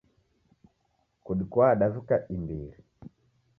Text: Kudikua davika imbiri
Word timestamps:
Kudikua 1.23 1.67
davika 1.79 2.15
imbiri 2.35 2.77